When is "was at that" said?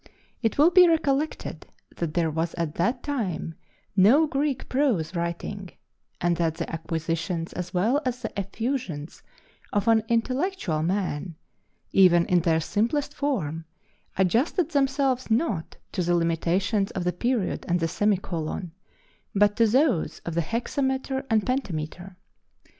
2.31-3.03